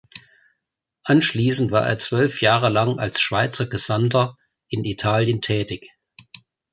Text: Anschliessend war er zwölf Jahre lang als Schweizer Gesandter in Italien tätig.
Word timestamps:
Anschliessend 1.03 1.69
war 1.69 1.85
er 1.85 1.99
zwölf 1.99 2.41
Jahre 2.41 2.69
lang 2.69 2.97
als 2.97 3.21
Schweizer 3.21 3.67
Gesandter 3.67 4.35
in 4.67 4.83
Italien 4.83 5.41
tätig. 5.41 5.89